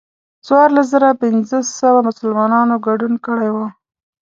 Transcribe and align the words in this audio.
څوارلس 0.45 0.87
زره 0.93 1.09
پنځه 1.21 1.57
سوه 1.79 1.99
مسلمانانو 2.09 2.75
ګډون 2.87 3.13
کړی 3.25 3.49
و. 3.55 3.57